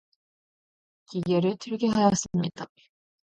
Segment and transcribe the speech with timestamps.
[1.11, 2.65] 기계를 틀게 하였습니다.